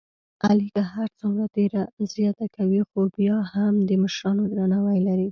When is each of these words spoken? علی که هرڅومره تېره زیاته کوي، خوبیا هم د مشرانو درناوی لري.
علی 0.47 0.67
که 0.75 0.81
هرڅومره 0.93 1.45
تېره 1.55 1.83
زیاته 2.13 2.45
کوي، 2.55 2.81
خوبیا 2.89 3.37
هم 3.53 3.73
د 3.89 3.89
مشرانو 4.03 4.43
درناوی 4.55 4.99
لري. 5.07 5.27